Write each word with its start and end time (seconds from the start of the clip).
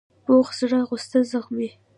پوخ 0.25 0.47
زړه 0.59 0.79
غصه 0.89 1.19
زغمي 1.31 1.69